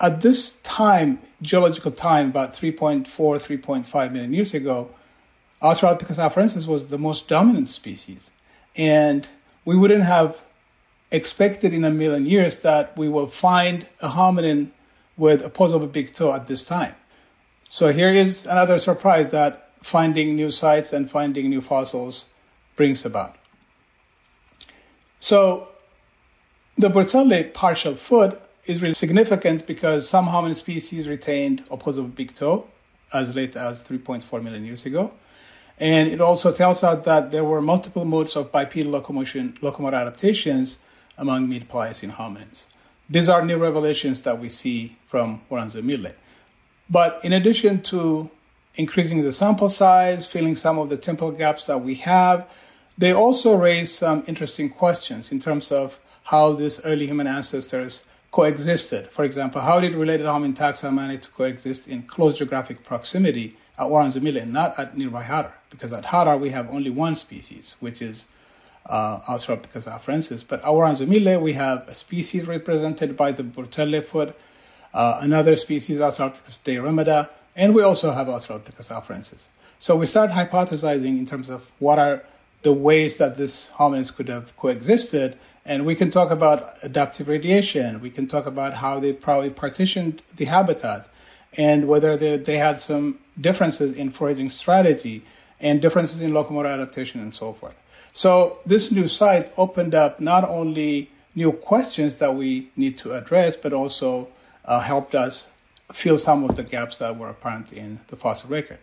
at 0.00 0.20
this 0.20 0.54
time, 0.62 1.20
geological 1.40 1.90
time, 1.90 2.28
about 2.30 2.52
3.4, 2.52 3.04
3.5 3.06 4.12
million 4.12 4.32
years 4.32 4.54
ago, 4.54 4.90
Australopithecus 5.62 6.16
afarensis 6.16 6.66
was 6.66 6.88
the 6.88 6.98
most 6.98 7.28
dominant 7.28 7.68
species. 7.68 8.30
And 8.76 9.26
we 9.64 9.76
wouldn't 9.76 10.04
have 10.04 10.42
expected 11.10 11.72
in 11.72 11.84
a 11.84 11.90
million 11.90 12.26
years 12.26 12.60
that 12.62 12.96
we 12.98 13.08
will 13.08 13.28
find 13.28 13.86
a 14.00 14.08
hominin 14.08 14.70
with 15.16 15.42
opposable 15.42 15.86
big 15.86 16.12
toe 16.12 16.32
at 16.32 16.48
this 16.48 16.64
time. 16.64 16.94
So 17.68 17.92
here 17.92 18.12
is 18.12 18.46
another 18.46 18.78
surprise 18.78 19.30
that 19.30 19.70
finding 19.82 20.34
new 20.34 20.50
sites 20.50 20.92
and 20.92 21.10
finding 21.10 21.48
new 21.48 21.60
fossils 21.60 22.26
brings 22.76 23.04
about. 23.04 23.36
So 25.20 25.68
the 26.76 26.88
Burtele 26.88 27.54
partial 27.54 27.96
foot 27.96 28.40
is 28.66 28.80
really 28.80 28.94
significant 28.94 29.66
because 29.66 30.08
some 30.08 30.26
hominin 30.26 30.54
species 30.54 31.08
retained 31.08 31.64
opposable 31.70 32.08
big 32.08 32.34
toe 32.34 32.66
as 33.12 33.34
late 33.34 33.56
as 33.56 33.84
3.4 33.84 34.42
million 34.42 34.64
years 34.64 34.86
ago. 34.86 35.12
And 35.78 36.08
it 36.08 36.20
also 36.20 36.52
tells 36.52 36.82
us 36.82 37.04
that 37.04 37.30
there 37.30 37.44
were 37.44 37.60
multiple 37.60 38.04
modes 38.04 38.36
of 38.36 38.52
bipedal 38.52 38.92
locomotion, 38.92 39.58
locomotor 39.60 39.96
adaptations 39.96 40.78
among 41.18 41.48
mid-Pliocene 41.48 42.12
hominins. 42.12 42.66
These 43.10 43.28
are 43.28 43.44
new 43.44 43.58
revelations 43.58 44.22
that 44.22 44.40
we 44.40 44.48
see 44.48 44.96
from 45.06 45.42
Woranso-Mille. 45.50 46.12
But 46.88 47.20
in 47.24 47.32
addition 47.32 47.82
to 47.82 48.30
increasing 48.76 49.22
the 49.22 49.32
sample 49.32 49.68
size, 49.68 50.26
filling 50.26 50.56
some 50.56 50.78
of 50.78 50.88
the 50.88 50.96
temporal 50.96 51.32
gaps 51.32 51.64
that 51.64 51.78
we 51.78 51.96
have, 51.96 52.48
they 52.96 53.12
also 53.12 53.56
raise 53.56 53.92
some 53.92 54.24
interesting 54.26 54.70
questions 54.70 55.32
in 55.32 55.40
terms 55.40 55.70
of 55.72 56.00
how 56.24 56.52
these 56.52 56.84
early 56.84 57.06
human 57.06 57.26
ancestors 57.26 58.04
coexisted. 58.34 59.08
For 59.12 59.24
example, 59.24 59.60
how 59.60 59.78
did 59.78 59.94
related 59.94 60.26
homin 60.26 60.54
taxa 60.56 60.92
manage 60.92 61.22
to 61.22 61.30
coexist 61.30 61.86
in 61.86 62.02
close 62.02 62.36
geographic 62.36 62.82
proximity 62.82 63.56
at 63.78 63.86
Woranso-Mille 63.86 64.38
and 64.38 64.52
not 64.52 64.76
at 64.76 64.98
nearby 64.98 65.22
Hadar? 65.22 65.52
Because 65.70 65.92
at 65.92 66.06
Hadar 66.06 66.40
we 66.40 66.50
have 66.50 66.68
only 66.68 66.90
one 66.90 67.14
species, 67.14 67.76
which 67.78 68.02
is 68.02 68.26
uh, 68.86 69.20
Australopithecus 69.32 69.86
afarensis. 69.86 70.42
But 70.46 70.58
at 70.64 70.66
Woranso-Mille 70.66 71.40
we 71.40 71.52
have 71.52 71.86
a 71.86 71.94
species 71.94 72.48
represented 72.48 73.16
by 73.16 73.30
the 73.30 73.44
Burtele 73.44 74.04
foot, 74.04 74.34
uh, 74.92 75.18
another 75.20 75.54
species, 75.54 76.00
Australopithecus 76.00 76.58
dei 76.64 77.28
and 77.54 77.72
we 77.72 77.84
also 77.84 78.10
have 78.10 78.26
Australopithecus 78.26 78.90
afarensis. 78.90 79.46
So 79.78 79.94
we 79.94 80.06
start 80.06 80.30
hypothesizing 80.30 81.18
in 81.20 81.24
terms 81.24 81.50
of 81.50 81.70
what 81.78 82.00
are 82.00 82.24
the 82.62 82.72
ways 82.72 83.18
that 83.18 83.36
these 83.36 83.70
hominids 83.76 84.12
could 84.12 84.28
have 84.28 84.56
coexisted 84.56 85.38
And 85.66 85.86
we 85.86 85.94
can 85.94 86.10
talk 86.10 86.30
about 86.30 86.76
adaptive 86.82 87.28
radiation. 87.28 88.00
We 88.00 88.10
can 88.10 88.26
talk 88.26 88.46
about 88.46 88.74
how 88.74 89.00
they 89.00 89.12
probably 89.12 89.50
partitioned 89.50 90.20
the 90.36 90.44
habitat 90.44 91.08
and 91.56 91.88
whether 91.88 92.16
they, 92.16 92.36
they 92.36 92.58
had 92.58 92.78
some 92.78 93.18
differences 93.40 93.96
in 93.96 94.10
foraging 94.10 94.50
strategy 94.50 95.22
and 95.60 95.80
differences 95.80 96.20
in 96.20 96.34
locomotor 96.34 96.68
adaptation 96.68 97.20
and 97.20 97.34
so 97.34 97.52
forth. 97.52 97.76
So 98.12 98.58
this 98.66 98.92
new 98.92 99.08
site 99.08 99.52
opened 99.56 99.94
up 99.94 100.20
not 100.20 100.44
only 100.48 101.10
new 101.34 101.52
questions 101.52 102.18
that 102.18 102.34
we 102.34 102.70
need 102.76 102.98
to 102.98 103.12
address, 103.14 103.56
but 103.56 103.72
also 103.72 104.28
uh, 104.64 104.80
helped 104.80 105.14
us 105.14 105.48
fill 105.92 106.18
some 106.18 106.44
of 106.44 106.56
the 106.56 106.62
gaps 106.62 106.96
that 106.98 107.16
were 107.16 107.28
apparent 107.28 107.72
in 107.72 108.00
the 108.08 108.16
fossil 108.16 108.50
record. 108.50 108.78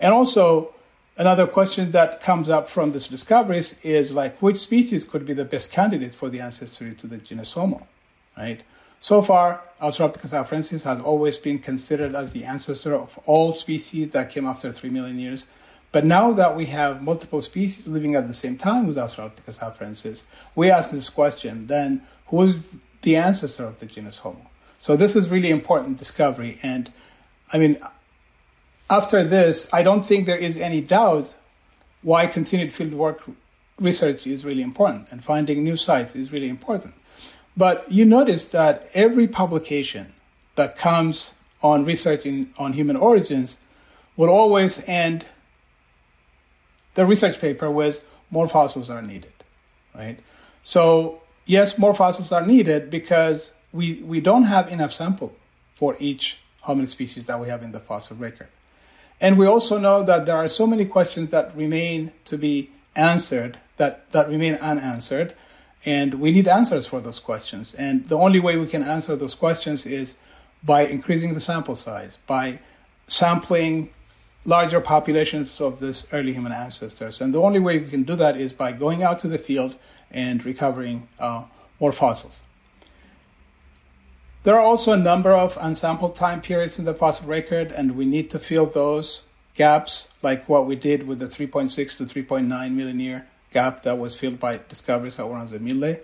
And 0.00 0.12
also, 0.12 0.74
another 1.16 1.46
question 1.46 1.90
that 1.92 2.20
comes 2.20 2.48
up 2.48 2.68
from 2.68 2.92
these 2.92 3.06
discoveries 3.06 3.78
is 3.82 4.12
like, 4.12 4.40
which 4.40 4.58
species 4.58 5.04
could 5.04 5.24
be 5.24 5.32
the 5.32 5.44
best 5.44 5.70
candidate 5.70 6.14
for 6.14 6.28
the 6.28 6.40
ancestry 6.40 6.94
to 6.94 7.06
the 7.06 7.18
genus 7.18 7.52
Homo, 7.52 7.86
right? 8.36 8.62
So 9.00 9.20
far, 9.20 9.62
Australopithecus 9.82 10.32
afarensis 10.32 10.82
has 10.84 11.00
always 11.00 11.36
been 11.36 11.58
considered 11.58 12.14
as 12.14 12.30
the 12.30 12.44
ancestor 12.44 12.94
of 12.94 13.18
all 13.26 13.52
species 13.52 14.12
that 14.12 14.30
came 14.30 14.46
after 14.46 14.72
3 14.72 14.88
million 14.90 15.18
years. 15.18 15.46
But 15.92 16.04
now 16.04 16.32
that 16.32 16.56
we 16.56 16.64
have 16.66 17.02
multiple 17.02 17.40
species 17.40 17.86
living 17.86 18.14
at 18.14 18.26
the 18.26 18.34
same 18.34 18.56
time 18.56 18.86
with 18.86 18.96
Australopithecus 18.96 19.60
afarensis, 19.60 20.24
we 20.54 20.70
ask 20.70 20.90
this 20.90 21.08
question 21.10 21.66
then 21.66 22.02
who 22.28 22.42
is 22.42 22.74
the 23.02 23.16
ancestor 23.16 23.64
of 23.64 23.78
the 23.78 23.86
genus 23.86 24.18
Homo? 24.20 24.50
So 24.80 24.96
this 24.96 25.14
is 25.14 25.28
really 25.28 25.50
important 25.50 25.98
discovery. 25.98 26.58
And 26.62 26.90
I 27.52 27.58
mean, 27.58 27.78
after 28.90 29.24
this, 29.24 29.68
I 29.72 29.82
don't 29.82 30.04
think 30.04 30.26
there 30.26 30.36
is 30.36 30.56
any 30.56 30.80
doubt 30.80 31.34
why 32.02 32.26
continued 32.26 32.70
fieldwork 32.72 33.34
research 33.80 34.26
is 34.26 34.44
really 34.44 34.62
important 34.62 35.10
and 35.10 35.24
finding 35.24 35.64
new 35.64 35.76
sites 35.76 36.14
is 36.14 36.30
really 36.30 36.48
important. 36.48 36.94
But 37.56 37.90
you 37.90 38.04
notice 38.04 38.46
that 38.48 38.88
every 38.94 39.26
publication 39.26 40.12
that 40.56 40.76
comes 40.76 41.34
on 41.62 41.84
research 41.84 42.26
in, 42.26 42.52
on 42.58 42.74
human 42.74 42.96
origins 42.96 43.58
will 44.16 44.28
always 44.28 44.86
end 44.88 45.24
the 46.94 47.06
research 47.06 47.40
paper 47.40 47.70
with 47.70 48.04
more 48.30 48.46
fossils 48.46 48.90
are 48.90 49.02
needed, 49.02 49.32
right? 49.94 50.18
So 50.62 51.22
yes, 51.46 51.78
more 51.78 51.94
fossils 51.94 52.32
are 52.32 52.46
needed 52.46 52.90
because 52.90 53.52
we, 53.72 53.94
we 54.02 54.20
don't 54.20 54.44
have 54.44 54.68
enough 54.68 54.92
sample 54.92 55.34
for 55.74 55.96
each 55.98 56.38
hominid 56.64 56.88
species 56.88 57.26
that 57.26 57.40
we 57.40 57.48
have 57.48 57.62
in 57.62 57.72
the 57.72 57.80
fossil 57.80 58.16
record. 58.16 58.48
And 59.20 59.38
we 59.38 59.46
also 59.46 59.78
know 59.78 60.02
that 60.02 60.26
there 60.26 60.36
are 60.36 60.48
so 60.48 60.66
many 60.66 60.84
questions 60.84 61.30
that 61.30 61.56
remain 61.56 62.12
to 62.26 62.36
be 62.36 62.70
answered, 62.96 63.58
that, 63.76 64.10
that 64.12 64.28
remain 64.28 64.54
unanswered, 64.56 65.34
and 65.84 66.14
we 66.14 66.30
need 66.30 66.48
answers 66.48 66.86
for 66.86 67.00
those 67.00 67.20
questions. 67.20 67.74
And 67.74 68.06
the 68.06 68.16
only 68.16 68.40
way 68.40 68.56
we 68.56 68.66
can 68.66 68.82
answer 68.82 69.16
those 69.16 69.34
questions 69.34 69.86
is 69.86 70.16
by 70.62 70.86
increasing 70.86 71.34
the 71.34 71.40
sample 71.40 71.76
size, 71.76 72.18
by 72.26 72.58
sampling 73.06 73.90
larger 74.46 74.80
populations 74.80 75.60
of 75.60 75.80
these 75.80 76.06
early 76.12 76.32
human 76.32 76.52
ancestors. 76.52 77.20
And 77.20 77.34
the 77.34 77.40
only 77.40 77.60
way 77.60 77.78
we 77.78 77.88
can 77.88 78.02
do 78.02 78.14
that 78.16 78.38
is 78.38 78.52
by 78.52 78.72
going 78.72 79.02
out 79.02 79.20
to 79.20 79.28
the 79.28 79.38
field 79.38 79.76
and 80.10 80.44
recovering 80.44 81.08
uh, 81.18 81.44
more 81.80 81.92
fossils. 81.92 82.40
There 84.44 84.54
are 84.54 84.60
also 84.60 84.92
a 84.92 84.98
number 84.98 85.32
of 85.32 85.56
unsampled 85.58 86.16
time 86.16 86.42
periods 86.42 86.78
in 86.78 86.84
the 86.84 86.92
fossil 86.92 87.26
record, 87.26 87.72
and 87.72 87.96
we 87.96 88.04
need 88.04 88.28
to 88.28 88.38
fill 88.38 88.66
those 88.66 89.22
gaps, 89.54 90.12
like 90.20 90.46
what 90.50 90.66
we 90.66 90.76
did 90.76 91.06
with 91.06 91.18
the 91.18 91.26
3.6 91.26 91.96
to 91.96 92.04
3.9 92.04 92.46
million 92.74 93.00
year 93.00 93.26
gap 93.50 93.82
that 93.84 93.98
was 93.98 94.14
filled 94.14 94.38
by 94.38 94.60
discoveries 94.68 95.18
at 95.18 95.60
Mille. 95.62 95.96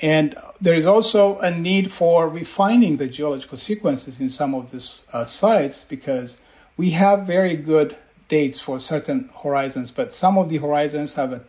And 0.00 0.34
there 0.58 0.74
is 0.74 0.86
also 0.86 1.38
a 1.40 1.50
need 1.50 1.92
for 1.92 2.26
refining 2.26 2.96
the 2.96 3.06
geological 3.06 3.58
sequences 3.58 4.18
in 4.18 4.30
some 4.30 4.54
of 4.54 4.70
these 4.70 5.02
uh, 5.12 5.26
sites 5.26 5.84
because 5.84 6.38
we 6.78 6.92
have 6.92 7.26
very 7.26 7.54
good 7.54 7.96
dates 8.28 8.60
for 8.60 8.80
certain 8.80 9.28
horizons, 9.42 9.90
but 9.90 10.14
some 10.14 10.38
of 10.38 10.48
the 10.48 10.56
horizons 10.56 11.14
have 11.14 11.32
a, 11.34 11.44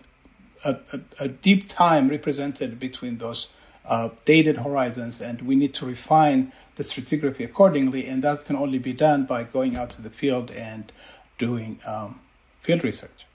a, 0.65 0.77
a 1.21 1.27
deep 1.29 1.69
time 1.69 2.09
represented 2.09 2.77
between 2.77 3.19
those 3.19 3.47
dated 4.25 4.57
horizons, 4.57 5.21
and 5.21 5.41
we 5.41 5.55
need 5.55 5.73
to 5.75 5.85
refine 5.85 6.51
the 6.75 6.83
stratigraphy 6.83 7.43
accordingly, 7.43 8.05
and 8.05 8.23
that 8.23 8.45
can 8.45 8.55
only 8.55 8.79
be 8.79 8.93
done 8.93 9.25
by 9.25 9.43
going 9.43 9.75
out 9.75 9.89
to 9.91 10.01
the 10.01 10.09
field 10.09 10.51
and 10.51 10.91
doing 11.37 11.79
um, 11.85 12.19
field 12.61 12.83
research. 12.83 13.25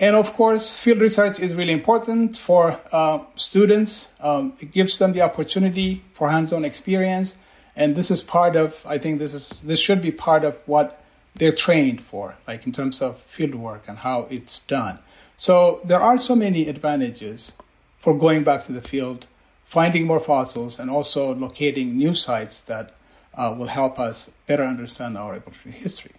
And 0.00 0.16
of 0.16 0.32
course, 0.32 0.76
field 0.76 0.98
research 0.98 1.38
is 1.38 1.54
really 1.54 1.72
important 1.72 2.36
for 2.36 2.80
uh, 2.90 3.20
students. 3.36 4.08
Um, 4.20 4.54
it 4.58 4.72
gives 4.72 4.98
them 4.98 5.12
the 5.12 5.20
opportunity 5.20 6.02
for 6.14 6.30
hands-on 6.30 6.64
experience 6.64 7.36
and 7.76 7.96
this 7.96 8.10
is 8.10 8.22
part 8.22 8.56
of 8.56 8.84
i 8.86 8.98
think 8.98 9.18
this 9.18 9.34
is 9.34 9.48
this 9.62 9.80
should 9.80 10.02
be 10.02 10.10
part 10.10 10.44
of 10.44 10.56
what 10.66 11.02
they're 11.34 11.52
trained 11.52 12.00
for 12.00 12.36
like 12.46 12.66
in 12.66 12.72
terms 12.72 13.00
of 13.00 13.18
field 13.22 13.54
work 13.54 13.84
and 13.88 13.98
how 13.98 14.26
it's 14.30 14.60
done 14.60 14.98
so 15.36 15.80
there 15.84 16.00
are 16.00 16.18
so 16.18 16.36
many 16.36 16.68
advantages 16.68 17.56
for 18.02 18.12
going 18.18 18.44
back 18.44 18.62
to 18.64 18.72
the 18.72 18.82
field 18.82 19.26
finding 19.64 20.06
more 20.06 20.20
fossils 20.20 20.78
and 20.78 20.90
also 20.90 21.34
locating 21.34 21.96
new 21.96 22.12
sites 22.12 22.60
that 22.62 22.94
uh, 23.34 23.54
will 23.56 23.72
help 23.80 23.98
us 23.98 24.30
better 24.46 24.64
understand 24.64 25.16
our 25.16 25.36
evolutionary 25.36 25.78
history 25.78 26.12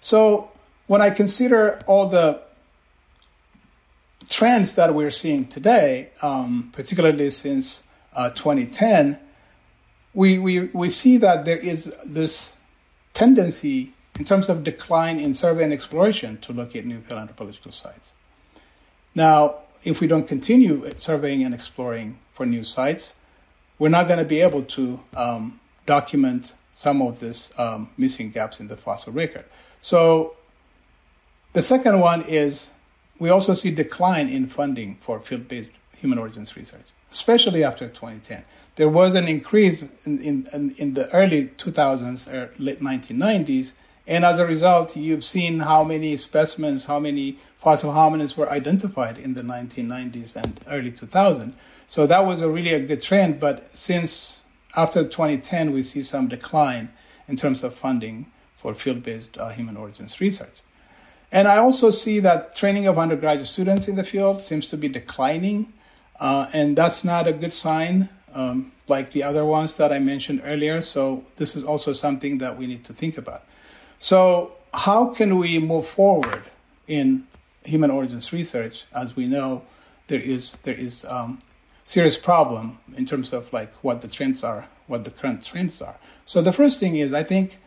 so 0.00 0.50
when 0.86 1.00
i 1.00 1.10
consider 1.10 1.80
all 1.86 2.06
the 2.06 2.40
trends 4.28 4.76
that 4.76 4.94
we're 4.94 5.10
seeing 5.10 5.44
today 5.46 6.10
um, 6.22 6.70
particularly 6.72 7.30
since 7.30 7.82
uh, 8.14 8.30
2010 8.30 9.18
we, 10.14 10.38
we, 10.38 10.60
we 10.72 10.90
see 10.90 11.16
that 11.18 11.44
there 11.44 11.56
is 11.56 11.92
this 12.04 12.54
tendency 13.12 13.92
in 14.18 14.24
terms 14.24 14.48
of 14.48 14.64
decline 14.64 15.18
in 15.18 15.34
survey 15.34 15.64
and 15.64 15.72
exploration 15.72 16.38
to 16.38 16.52
locate 16.52 16.84
new 16.84 17.00
paleoanthropological 17.00 17.72
sites. 17.72 18.12
Now, 19.14 19.56
if 19.84 20.00
we 20.00 20.06
don't 20.06 20.26
continue 20.26 20.90
surveying 20.96 21.44
and 21.44 21.54
exploring 21.54 22.18
for 22.32 22.46
new 22.46 22.64
sites, 22.64 23.14
we're 23.78 23.88
not 23.88 24.08
going 24.08 24.18
to 24.18 24.24
be 24.24 24.40
able 24.40 24.62
to 24.62 25.00
um, 25.16 25.60
document 25.86 26.54
some 26.72 27.02
of 27.02 27.20
these 27.20 27.50
um, 27.58 27.90
missing 27.96 28.30
gaps 28.30 28.60
in 28.60 28.68
the 28.68 28.76
fossil 28.76 29.12
record. 29.12 29.44
So, 29.80 30.36
the 31.52 31.62
second 31.62 31.98
one 32.00 32.22
is 32.22 32.70
we 33.18 33.28
also 33.30 33.54
see 33.54 33.70
decline 33.70 34.28
in 34.28 34.46
funding 34.46 34.98
for 35.00 35.18
field-based 35.20 35.70
human 35.96 36.18
origins 36.18 36.56
research 36.56 36.92
especially 37.12 37.64
after 37.64 37.88
2010. 37.88 38.44
There 38.76 38.88
was 38.88 39.14
an 39.14 39.28
increase 39.28 39.84
in, 40.04 40.22
in, 40.22 40.74
in 40.78 40.94
the 40.94 41.12
early 41.12 41.46
2000s 41.48 42.32
or 42.32 42.52
late 42.58 42.80
1990s, 42.80 43.72
and 44.10 44.24
as 44.24 44.40
a 44.40 44.46
result, 44.46 44.96
you've 44.96 45.24
seen 45.24 45.60
how 45.60 45.84
many 45.84 46.16
specimens, 46.16 46.84
how 46.84 46.98
many 46.98 47.38
fossil 47.56 47.92
hominins 47.92 48.36
were 48.36 48.50
identified 48.50 49.16
in 49.16 49.34
the 49.34 49.42
1990s 49.42 50.34
and 50.34 50.60
early 50.68 50.90
2000s. 50.90 51.52
So 51.86 52.06
that 52.08 52.26
was 52.26 52.40
a 52.40 52.48
really 52.48 52.74
a 52.74 52.80
good 52.80 53.00
trend, 53.00 53.38
but 53.38 53.68
since 53.72 54.42
after 54.76 55.04
2010, 55.04 55.72
we 55.72 55.84
see 55.84 56.02
some 56.02 56.26
decline 56.26 56.90
in 57.28 57.36
terms 57.36 57.62
of 57.62 57.72
funding 57.72 58.26
for 58.56 58.74
field-based 58.74 59.38
uh, 59.38 59.50
human 59.50 59.76
origins 59.76 60.20
research. 60.20 60.60
And 61.30 61.46
I 61.46 61.58
also 61.58 61.90
see 61.90 62.18
that 62.18 62.56
training 62.56 62.88
of 62.88 62.98
undergraduate 62.98 63.46
students 63.46 63.86
in 63.86 63.94
the 63.94 64.04
field 64.04 64.42
seems 64.42 64.68
to 64.70 64.76
be 64.76 64.88
declining 64.88 65.72
uh, 66.20 66.46
and 66.52 66.76
that's 66.76 67.02
not 67.02 67.26
a 67.26 67.32
good 67.32 67.52
sign, 67.52 68.08
um, 68.34 68.72
like 68.88 69.12
the 69.12 69.22
other 69.22 69.44
ones 69.44 69.76
that 69.76 69.92
I 69.92 69.98
mentioned 69.98 70.42
earlier. 70.44 70.82
So, 70.82 71.24
this 71.36 71.56
is 71.56 71.64
also 71.64 71.92
something 71.92 72.38
that 72.38 72.58
we 72.58 72.66
need 72.66 72.84
to 72.84 72.92
think 72.92 73.16
about. 73.16 73.44
So, 74.02 74.52
how 74.72 75.12
can 75.12 75.38
we 75.38 75.58
move 75.58 75.86
forward 75.86 76.44
in 76.88 77.26
human 77.64 77.90
origins 77.90 78.32
research? 78.32 78.84
As 78.94 79.14
we 79.14 79.26
know, 79.26 79.62
there 80.06 80.18
is 80.20 80.56
there 80.62 80.74
is 80.74 81.04
um, 81.04 81.38
serious 81.84 82.16
problem 82.16 82.78
in 82.96 83.04
terms 83.04 83.34
of 83.34 83.52
like 83.52 83.72
what 83.84 84.00
the 84.00 84.08
trends 84.08 84.42
are, 84.42 84.68
what 84.86 85.04
the 85.04 85.10
current 85.10 85.44
trends 85.44 85.82
are. 85.82 85.96
So, 86.24 86.40
the 86.40 86.52
first 86.52 86.80
thing 86.80 86.96
is 86.96 87.12
I 87.12 87.22
think 87.22 87.58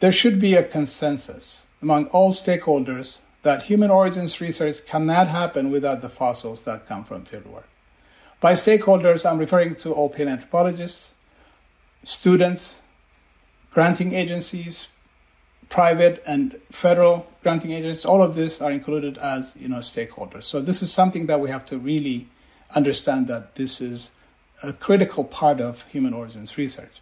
there 0.00 0.10
should 0.10 0.40
be 0.40 0.54
a 0.54 0.64
consensus 0.64 1.66
among 1.80 2.06
all 2.06 2.32
stakeholders 2.32 3.18
that 3.44 3.62
human 3.62 3.90
origins 3.90 4.40
research 4.40 4.84
cannot 4.84 5.28
happen 5.28 5.70
without 5.70 6.00
the 6.00 6.08
fossils 6.08 6.62
that 6.62 6.88
come 6.88 7.04
from 7.04 7.24
fieldwork. 7.24 7.68
By 8.40 8.54
stakeholders, 8.54 9.24
I'm 9.24 9.38
referring 9.38 9.76
to 9.76 9.92
all 9.92 10.10
paleoanthropologists, 10.10 11.10
students, 12.02 12.82
granting 13.70 14.12
agencies, 14.12 14.88
private 15.68 16.22
and 16.26 16.58
federal 16.70 17.26
granting 17.42 17.72
agencies, 17.72 18.04
all 18.04 18.22
of 18.22 18.34
this 18.34 18.60
are 18.60 18.70
included 18.70 19.18
as 19.18 19.54
you 19.58 19.68
know 19.68 19.78
stakeholders. 19.78 20.44
So 20.44 20.60
this 20.60 20.82
is 20.82 20.92
something 20.92 21.26
that 21.26 21.40
we 21.40 21.50
have 21.50 21.64
to 21.66 21.78
really 21.78 22.28
understand 22.74 23.28
that 23.28 23.54
this 23.54 23.80
is 23.80 24.10
a 24.62 24.72
critical 24.72 25.24
part 25.24 25.60
of 25.60 25.84
human 25.86 26.14
origins 26.14 26.56
research. 26.56 27.00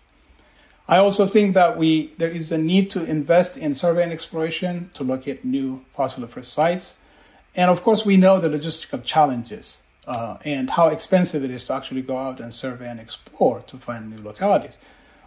I 0.89 0.99
also 0.99 1.27
think 1.27 1.55
that 1.55 1.79
we 1.79 2.13
there 2.19 2.29
is 2.31 2.51
a 2.53 2.59
need 2.59 2.91
to 2.91 3.05
invest 3.05 3.57
in 3.57 3.75
survey 3.75 4.03
and 4.03 4.13
exploration 4.13 4.91
to 4.95 5.05
locate 5.05 5.45
new 5.45 5.85
fossiliferous 5.97 6.47
sites. 6.47 6.97
And 7.55 7.71
of 7.71 7.83
course, 7.83 8.05
we 8.05 8.17
know 8.17 8.41
the 8.41 8.49
logistical 8.49 9.05
challenges 9.05 9.83
uh, 10.07 10.39
and 10.45 10.71
how 10.71 10.89
expensive 10.89 11.45
it 11.45 11.51
is 11.51 11.67
to 11.67 11.75
actually 11.75 12.03
go 12.03 12.17
out 12.17 12.41
and 12.41 12.53
survey 12.53 12.89
and 12.89 12.99
explore 12.99 13.61
to 13.69 13.77
find 13.77 14.11
new 14.11 14.23
localities. 14.23 14.79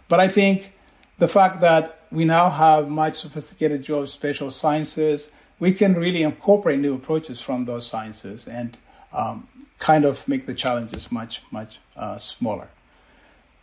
But 0.08 0.20
I 0.20 0.28
think 0.28 0.72
the 1.18 1.28
fact 1.28 1.60
that 1.62 1.95
we 2.10 2.24
now 2.24 2.48
have 2.48 2.88
much 2.88 3.14
sophisticated 3.14 3.84
geospatial 3.84 4.52
sciences, 4.52 5.30
we 5.58 5.72
can 5.72 5.94
really 5.94 6.22
incorporate 6.22 6.78
new 6.78 6.94
approaches 6.94 7.40
from 7.40 7.64
those 7.64 7.86
sciences 7.86 8.46
and 8.46 8.76
um, 9.12 9.48
kind 9.78 10.04
of 10.04 10.26
make 10.28 10.46
the 10.46 10.54
challenges 10.54 11.10
much, 11.10 11.42
much 11.50 11.80
uh, 11.96 12.18
smaller. 12.18 12.68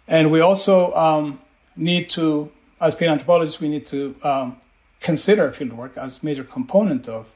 And 0.07 0.31
we 0.31 0.41
also 0.41 0.93
um, 0.95 1.39
need 1.75 2.09
to, 2.11 2.51
as 2.81 2.95
paleoanthropologists, 2.95 3.59
we 3.59 3.69
need 3.69 3.85
to 3.87 4.15
um, 4.23 4.57
consider 4.99 5.49
fieldwork 5.51 5.97
as 5.97 6.19
a 6.21 6.25
major 6.25 6.43
component 6.43 7.07
of 7.07 7.27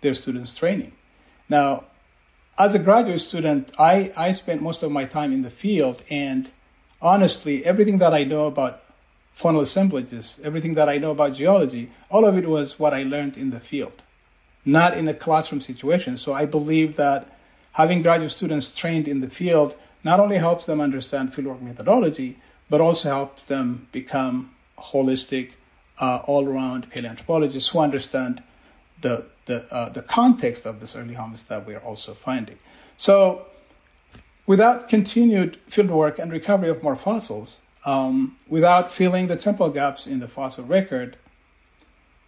their 0.00 0.14
students' 0.14 0.54
training. 0.54 0.92
Now, 1.48 1.84
as 2.58 2.74
a 2.74 2.78
graduate 2.78 3.20
student, 3.20 3.72
I, 3.78 4.12
I 4.16 4.32
spent 4.32 4.62
most 4.62 4.82
of 4.82 4.90
my 4.90 5.04
time 5.04 5.32
in 5.32 5.42
the 5.42 5.50
field, 5.50 6.02
and 6.08 6.50
honestly, 7.02 7.64
everything 7.64 7.98
that 7.98 8.14
I 8.14 8.24
know 8.24 8.46
about 8.46 8.82
faunal 9.36 9.60
assemblages, 9.60 10.40
everything 10.42 10.74
that 10.74 10.88
I 10.88 10.98
know 10.98 11.10
about 11.10 11.34
geology, 11.34 11.90
all 12.10 12.24
of 12.24 12.36
it 12.36 12.48
was 12.48 12.78
what 12.78 12.94
I 12.94 13.02
learned 13.02 13.36
in 13.36 13.50
the 13.50 13.60
field, 13.60 14.02
not 14.64 14.96
in 14.96 15.06
a 15.08 15.14
classroom 15.14 15.60
situation. 15.60 16.16
So 16.16 16.32
I 16.32 16.46
believe 16.46 16.96
that 16.96 17.38
having 17.72 18.00
graduate 18.00 18.30
students 18.30 18.74
trained 18.74 19.06
in 19.06 19.20
the 19.20 19.28
field 19.28 19.76
not 20.02 20.20
only 20.20 20.38
helps 20.38 20.66
them 20.66 20.80
understand 20.80 21.32
fieldwork 21.32 21.60
methodology, 21.60 22.38
but 22.70 22.80
also 22.80 23.08
helps 23.10 23.42
them 23.42 23.88
become 23.92 24.54
holistic, 24.78 25.52
uh, 25.98 26.20
all-around 26.24 26.90
paleoanthropologists 26.90 27.70
who 27.70 27.78
understand 27.80 28.42
the 29.02 29.24
the 29.44 29.72
uh, 29.72 29.88
the 29.90 30.02
context 30.02 30.66
of 30.66 30.80
this 30.80 30.96
early 30.96 31.14
homicide 31.14 31.48
that 31.48 31.66
we 31.66 31.74
are 31.74 31.80
also 31.80 32.14
finding. 32.14 32.58
So, 32.96 33.46
without 34.46 34.88
continued 34.88 35.58
fieldwork 35.70 36.18
and 36.18 36.32
recovery 36.32 36.70
of 36.70 36.82
more 36.82 36.96
fossils, 36.96 37.58
um, 37.86 38.36
without 38.48 38.90
filling 38.90 39.28
the 39.28 39.36
temporal 39.36 39.70
gaps 39.70 40.06
in 40.06 40.18
the 40.18 40.28
fossil 40.28 40.64
record, 40.64 41.16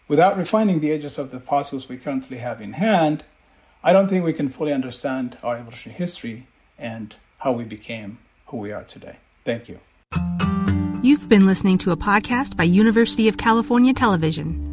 without 0.07 0.39
refining 0.39 0.81
the 0.81 0.93
edges 0.93 1.19
of 1.19 1.33
the 1.33 1.41
fossils 1.41 1.89
we 1.89 1.99
currently 1.99 2.39
have 2.39 2.63
in 2.63 2.73
hand, 2.75 3.25
I 3.83 3.93
don't 3.93 4.09
think 4.09 4.25
we 4.25 4.33
can 4.33 4.49
fully 4.49 4.73
understand 4.73 5.37
our 5.43 5.57
evolutionary 5.57 5.99
history 5.99 6.47
and 6.79 7.15
how 7.39 7.53
we 7.53 7.65
became 7.65 8.19
who 8.47 8.57
we 8.59 8.73
are 8.73 8.85
today. 8.85 9.17
Thank 9.45 9.69
you. 9.69 9.81
You've 11.03 11.29
been 11.29 11.47
listening 11.47 11.79
to 11.79 11.91
a 11.91 11.97
podcast 11.97 12.57
by 12.57 12.65
University 12.65 13.29
of 13.29 13.37
California 13.37 13.93
Television. 13.93 14.65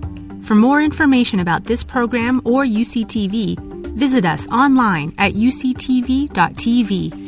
For 0.44 0.56
more 0.56 0.82
information 0.82 1.40
about 1.40 1.66
this 1.66 1.84
program 1.84 2.42
or 2.46 2.64
UCTV, 2.64 3.58
visit 3.96 4.26
us 4.26 4.48
online 4.50 5.14
at 5.18 5.34
uctv.tv 5.34 7.25